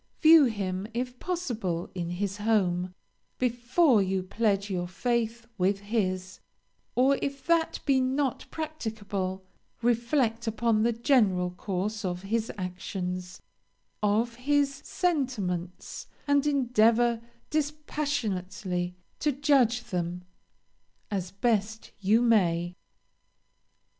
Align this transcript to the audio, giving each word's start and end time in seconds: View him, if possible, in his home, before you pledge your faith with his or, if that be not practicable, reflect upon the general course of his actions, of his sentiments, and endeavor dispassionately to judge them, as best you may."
View 0.19 0.45
him, 0.45 0.87
if 0.95 1.19
possible, 1.19 1.91
in 1.93 2.09
his 2.09 2.37
home, 2.37 2.95
before 3.37 4.01
you 4.01 4.23
pledge 4.23 4.67
your 4.67 4.87
faith 4.87 5.45
with 5.59 5.81
his 5.81 6.39
or, 6.95 7.19
if 7.21 7.45
that 7.45 7.79
be 7.85 7.99
not 8.01 8.47
practicable, 8.49 9.45
reflect 9.83 10.47
upon 10.47 10.81
the 10.81 10.91
general 10.91 11.51
course 11.51 12.03
of 12.03 12.23
his 12.23 12.51
actions, 12.57 13.39
of 14.01 14.33
his 14.33 14.73
sentiments, 14.83 16.07
and 16.27 16.47
endeavor 16.47 17.21
dispassionately 17.51 18.95
to 19.19 19.31
judge 19.31 19.83
them, 19.83 20.23
as 21.11 21.29
best 21.29 21.91
you 21.99 22.23
may." 22.23 22.73